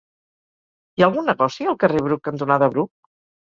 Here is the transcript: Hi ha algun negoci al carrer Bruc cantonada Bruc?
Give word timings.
Hi 0.99 1.03
ha 1.05 1.09
algun 1.09 1.29
negoci 1.33 1.69
al 1.73 1.79
carrer 1.85 2.03
Bruc 2.09 2.25
cantonada 2.31 2.73
Bruc? 2.75 2.93